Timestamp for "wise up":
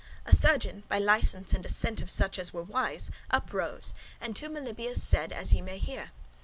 2.63-3.53